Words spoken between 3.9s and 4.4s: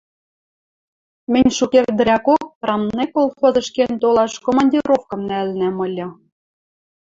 толаш